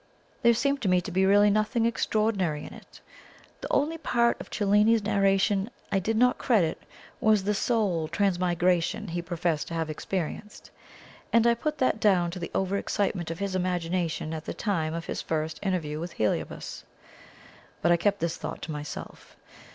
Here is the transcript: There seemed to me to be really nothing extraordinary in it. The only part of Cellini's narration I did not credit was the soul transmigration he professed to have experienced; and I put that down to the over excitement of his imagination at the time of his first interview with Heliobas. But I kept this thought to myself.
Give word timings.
There 0.41 0.55
seemed 0.55 0.81
to 0.81 0.87
me 0.89 0.99
to 1.01 1.11
be 1.11 1.27
really 1.27 1.51
nothing 1.51 1.85
extraordinary 1.85 2.65
in 2.65 2.73
it. 2.73 3.01
The 3.61 3.71
only 3.71 3.99
part 3.99 4.41
of 4.41 4.49
Cellini's 4.49 5.03
narration 5.03 5.69
I 5.91 5.99
did 5.99 6.17
not 6.17 6.39
credit 6.39 6.81
was 7.19 7.43
the 7.43 7.53
soul 7.53 8.07
transmigration 8.07 9.09
he 9.09 9.21
professed 9.21 9.67
to 9.67 9.75
have 9.75 9.91
experienced; 9.91 10.71
and 11.31 11.45
I 11.45 11.53
put 11.53 11.77
that 11.77 11.99
down 11.99 12.31
to 12.31 12.39
the 12.39 12.49
over 12.55 12.77
excitement 12.77 13.29
of 13.29 13.37
his 13.37 13.53
imagination 13.53 14.33
at 14.33 14.45
the 14.45 14.55
time 14.55 14.95
of 14.95 15.05
his 15.05 15.21
first 15.21 15.59
interview 15.61 15.99
with 15.99 16.13
Heliobas. 16.13 16.83
But 17.83 17.91
I 17.91 17.95
kept 17.97 18.21
this 18.21 18.37
thought 18.37 18.63
to 18.63 18.71
myself. 18.71 19.37